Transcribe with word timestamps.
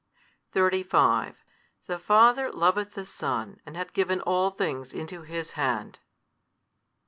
35 0.53 1.43
The 1.85 1.99
Father 1.99 2.51
loveth 2.51 2.95
the 2.95 3.05
Son 3.05 3.59
and 3.67 3.77
hath 3.77 3.93
given 3.93 4.19
all 4.21 4.49
things 4.49 4.93
into 4.95 5.21
His 5.21 5.51
Hand. 5.51 5.99